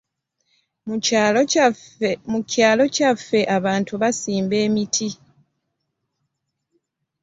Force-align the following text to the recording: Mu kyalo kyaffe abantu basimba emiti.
Mu 2.31 2.39
kyalo 2.51 2.83
kyaffe 3.25 3.39
abantu 3.57 3.93
basimba 4.01 4.55
emiti. 4.65 5.09